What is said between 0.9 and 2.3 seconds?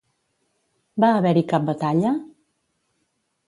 Va haver-hi cap batalla?